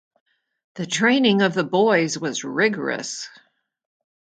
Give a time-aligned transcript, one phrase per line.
[0.77, 3.29] The training of the boys was rigorous.